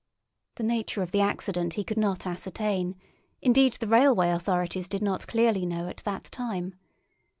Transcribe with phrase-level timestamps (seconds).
[0.55, 2.95] The nature of the accident he could not ascertain;
[3.39, 6.73] indeed, the railway authorities did not clearly know at that time.